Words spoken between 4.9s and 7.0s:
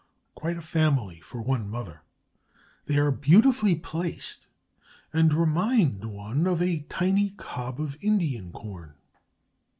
and remind one of a